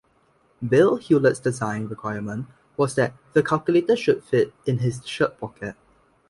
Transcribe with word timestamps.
Bill 0.67 0.95
Hewlett's 0.95 1.39
design 1.39 1.85
requirement 1.85 2.47
was 2.75 2.95
that 2.95 3.13
the 3.33 3.43
calculator 3.43 3.95
should 3.95 4.23
fit 4.23 4.51
in 4.65 4.79
his 4.79 5.05
shirt 5.07 5.39
pocket. 5.39 5.75